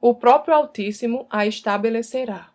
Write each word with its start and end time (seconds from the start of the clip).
O 0.00 0.14
próprio 0.14 0.54
Altíssimo 0.54 1.26
a 1.28 1.46
estabelecerá. 1.46 2.50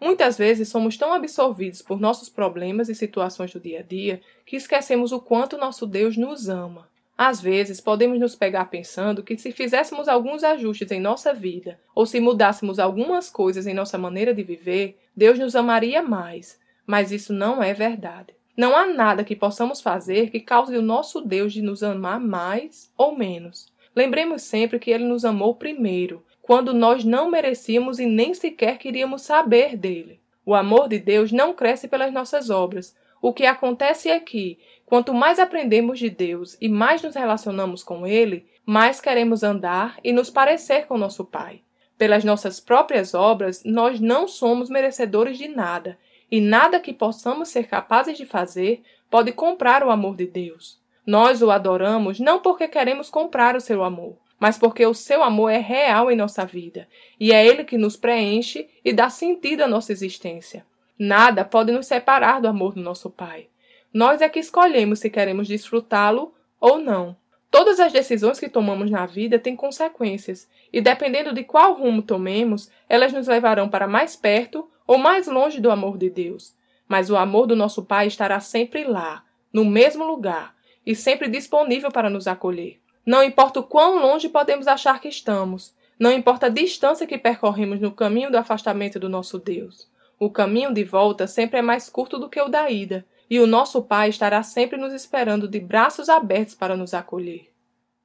Muitas 0.00 0.38
vezes 0.38 0.68
somos 0.68 0.96
tão 0.96 1.12
absorvidos 1.12 1.82
por 1.82 1.98
nossos 1.98 2.28
problemas 2.28 2.88
e 2.88 2.94
situações 2.94 3.52
do 3.52 3.58
dia 3.58 3.80
a 3.80 3.82
dia 3.82 4.20
que 4.44 4.54
esquecemos 4.54 5.10
o 5.10 5.20
quanto 5.20 5.58
nosso 5.58 5.84
Deus 5.84 6.16
nos 6.16 6.48
ama. 6.48 6.86
Às 7.18 7.40
vezes, 7.40 7.80
podemos 7.80 8.20
nos 8.20 8.36
pegar 8.36 8.66
pensando 8.66 9.22
que 9.22 9.36
se 9.36 9.50
fizéssemos 9.50 10.06
alguns 10.06 10.44
ajustes 10.44 10.92
em 10.92 11.00
nossa 11.00 11.32
vida 11.32 11.80
ou 11.94 12.06
se 12.06 12.20
mudássemos 12.20 12.78
algumas 12.78 13.30
coisas 13.30 13.66
em 13.66 13.74
nossa 13.74 13.98
maneira 13.98 14.32
de 14.32 14.44
viver, 14.44 14.96
Deus 15.16 15.38
nos 15.38 15.56
amaria 15.56 16.02
mais. 16.02 16.60
Mas 16.86 17.10
isso 17.10 17.32
não 17.32 17.62
é 17.62 17.74
verdade. 17.74 18.34
Não 18.56 18.76
há 18.76 18.86
nada 18.86 19.24
que 19.24 19.34
possamos 19.34 19.80
fazer 19.80 20.30
que 20.30 20.38
cause 20.38 20.76
o 20.76 20.82
nosso 20.82 21.20
Deus 21.20 21.52
de 21.52 21.62
nos 21.62 21.82
amar 21.82 22.20
mais 22.20 22.92
ou 22.96 23.16
menos. 23.16 23.74
Lembremos 23.94 24.42
sempre 24.42 24.78
que 24.78 24.90
ele 24.90 25.04
nos 25.04 25.24
amou 25.24 25.54
primeiro, 25.54 26.22
quando 26.46 26.72
nós 26.72 27.04
não 27.04 27.28
merecíamos 27.28 27.98
e 27.98 28.06
nem 28.06 28.32
sequer 28.32 28.78
queríamos 28.78 29.22
saber 29.22 29.76
dele. 29.76 30.20
O 30.44 30.54
amor 30.54 30.88
de 30.88 30.96
Deus 30.96 31.32
não 31.32 31.52
cresce 31.52 31.88
pelas 31.88 32.12
nossas 32.12 32.50
obras. 32.50 32.94
O 33.20 33.32
que 33.32 33.44
acontece 33.44 34.08
é 34.08 34.20
que, 34.20 34.56
quanto 34.84 35.12
mais 35.12 35.40
aprendemos 35.40 35.98
de 35.98 36.08
Deus 36.08 36.56
e 36.60 36.68
mais 36.68 37.02
nos 37.02 37.16
relacionamos 37.16 37.82
com 37.82 38.06
Ele, 38.06 38.46
mais 38.64 39.00
queremos 39.00 39.42
andar 39.42 39.98
e 40.04 40.12
nos 40.12 40.30
parecer 40.30 40.86
com 40.86 40.96
nosso 40.96 41.24
Pai. 41.24 41.62
Pelas 41.98 42.22
nossas 42.22 42.60
próprias 42.60 43.12
obras, 43.12 43.64
nós 43.64 43.98
não 43.98 44.28
somos 44.28 44.70
merecedores 44.70 45.36
de 45.36 45.48
nada 45.48 45.98
e 46.30 46.40
nada 46.40 46.78
que 46.78 46.92
possamos 46.92 47.48
ser 47.48 47.66
capazes 47.66 48.16
de 48.16 48.24
fazer 48.24 48.84
pode 49.10 49.32
comprar 49.32 49.82
o 49.82 49.90
amor 49.90 50.14
de 50.14 50.28
Deus. 50.28 50.78
Nós 51.04 51.42
o 51.42 51.50
adoramos 51.50 52.20
não 52.20 52.38
porque 52.38 52.68
queremos 52.68 53.10
comprar 53.10 53.56
o 53.56 53.60
seu 53.60 53.82
amor, 53.82 54.16
mas 54.38 54.58
porque 54.58 54.84
o 54.84 54.94
seu 54.94 55.22
amor 55.22 55.50
é 55.50 55.58
real 55.58 56.10
em 56.10 56.16
nossa 56.16 56.44
vida 56.44 56.88
e 57.18 57.32
é 57.32 57.46
ele 57.46 57.64
que 57.64 57.78
nos 57.78 57.96
preenche 57.96 58.68
e 58.84 58.92
dá 58.92 59.08
sentido 59.08 59.62
à 59.62 59.68
nossa 59.68 59.92
existência. 59.92 60.64
Nada 60.98 61.44
pode 61.44 61.72
nos 61.72 61.86
separar 61.86 62.40
do 62.40 62.48
amor 62.48 62.74
do 62.74 62.80
nosso 62.80 63.10
Pai. 63.10 63.48
Nós 63.92 64.20
é 64.20 64.28
que 64.28 64.38
escolhemos 64.38 64.98
se 64.98 65.10
queremos 65.10 65.48
desfrutá-lo 65.48 66.34
ou 66.60 66.78
não. 66.78 67.16
Todas 67.50 67.80
as 67.80 67.92
decisões 67.92 68.38
que 68.38 68.48
tomamos 68.48 68.90
na 68.90 69.06
vida 69.06 69.38
têm 69.38 69.56
consequências, 69.56 70.48
e 70.72 70.80
dependendo 70.80 71.32
de 71.32 71.44
qual 71.44 71.74
rumo 71.74 72.02
tomemos, 72.02 72.70
elas 72.88 73.12
nos 73.12 73.26
levarão 73.26 73.68
para 73.68 73.86
mais 73.86 74.16
perto 74.16 74.68
ou 74.86 74.98
mais 74.98 75.26
longe 75.26 75.60
do 75.60 75.70
amor 75.70 75.96
de 75.96 76.10
Deus. 76.10 76.54
Mas 76.86 77.08
o 77.08 77.16
amor 77.16 77.46
do 77.46 77.56
nosso 77.56 77.84
Pai 77.84 78.06
estará 78.06 78.40
sempre 78.40 78.84
lá, 78.84 79.24
no 79.52 79.64
mesmo 79.64 80.04
lugar, 80.04 80.54
e 80.84 80.94
sempre 80.94 81.28
disponível 81.28 81.90
para 81.90 82.10
nos 82.10 82.26
acolher. 82.26 82.78
Não 83.06 83.22
importa 83.22 83.60
o 83.60 83.62
quão 83.62 84.02
longe 84.02 84.28
podemos 84.28 84.66
achar 84.66 85.00
que 85.00 85.06
estamos, 85.06 85.72
não 85.98 86.10
importa 86.10 86.46
a 86.46 86.50
distância 86.50 87.06
que 87.06 87.16
percorremos 87.16 87.80
no 87.80 87.92
caminho 87.92 88.30
do 88.30 88.36
afastamento 88.36 88.98
do 88.98 89.08
nosso 89.08 89.38
Deus. 89.38 89.88
O 90.18 90.28
caminho 90.28 90.74
de 90.74 90.82
volta 90.82 91.26
sempre 91.26 91.60
é 91.60 91.62
mais 91.62 91.88
curto 91.88 92.18
do 92.18 92.28
que 92.28 92.40
o 92.40 92.48
da 92.48 92.68
ida, 92.68 93.06
e 93.30 93.38
o 93.38 93.46
nosso 93.46 93.80
Pai 93.82 94.08
estará 94.08 94.42
sempre 94.42 94.76
nos 94.76 94.92
esperando 94.92 95.46
de 95.46 95.60
braços 95.60 96.08
abertos 96.08 96.54
para 96.54 96.76
nos 96.76 96.92
acolher. 96.94 97.48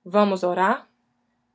Vamos 0.06 0.44
orar? 0.44 0.88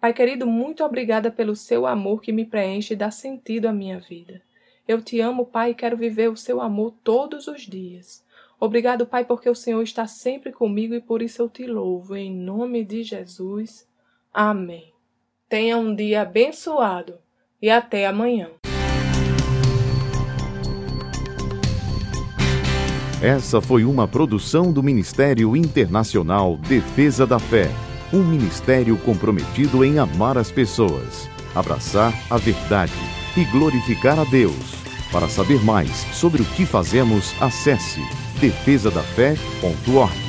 Pai 0.00 0.12
querido, 0.12 0.46
muito 0.46 0.84
obrigada 0.84 1.30
pelo 1.30 1.56
seu 1.56 1.86
amor 1.86 2.20
que 2.20 2.32
me 2.32 2.44
preenche 2.44 2.94
e 2.94 2.96
dá 2.96 3.10
sentido 3.10 3.66
à 3.66 3.72
minha 3.72 3.98
vida. 3.98 4.42
Eu 4.86 5.00
te 5.00 5.20
amo, 5.20 5.46
Pai, 5.46 5.70
e 5.70 5.74
quero 5.74 5.96
viver 5.96 6.28
o 6.28 6.36
seu 6.36 6.60
amor 6.60 6.94
todos 7.02 7.48
os 7.48 7.62
dias. 7.62 8.24
Obrigado, 8.58 9.06
Pai, 9.06 9.24
porque 9.24 9.48
o 9.50 9.54
Senhor 9.54 9.82
está 9.82 10.06
sempre 10.06 10.50
comigo 10.50 10.94
e 10.94 11.00
por 11.00 11.20
isso 11.20 11.42
eu 11.42 11.48
te 11.48 11.66
louvo. 11.66 12.16
Em 12.16 12.34
nome 12.34 12.84
de 12.84 13.02
Jesus. 13.02 13.86
Amém. 14.32 14.92
Tenha 15.48 15.76
um 15.76 15.94
dia 15.94 16.22
abençoado 16.22 17.18
e 17.60 17.70
até 17.70 18.06
amanhã. 18.06 18.50
Essa 23.22 23.60
foi 23.60 23.84
uma 23.84 24.06
produção 24.06 24.72
do 24.72 24.82
Ministério 24.82 25.56
Internacional 25.56 26.56
Defesa 26.56 27.26
da 27.26 27.38
Fé, 27.38 27.70
um 28.12 28.22
ministério 28.22 28.96
comprometido 28.98 29.84
em 29.84 29.98
amar 29.98 30.36
as 30.36 30.50
pessoas, 30.52 31.28
abraçar 31.54 32.12
a 32.30 32.36
verdade 32.36 32.92
e 33.36 33.44
glorificar 33.44 34.18
a 34.18 34.24
Deus. 34.24 34.74
Para 35.10 35.28
saber 35.28 35.64
mais 35.64 35.90
sobre 36.14 36.42
o 36.42 36.44
que 36.44 36.66
fazemos, 36.66 37.32
acesse 37.40 38.00
defesadafé.org. 38.40 40.25